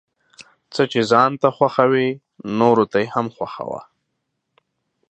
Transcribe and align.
څه 0.73 0.83
چې 0.91 1.01
ځان 1.11 1.31
ته 1.41 1.47
خوښوې 1.55 2.07
نوروته 2.59 2.97
يې 3.03 3.07
هم 3.13 3.27
خوښوه، 3.35 3.81